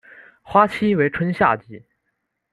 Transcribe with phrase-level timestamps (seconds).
[0.41, 1.85] 花期为春夏季。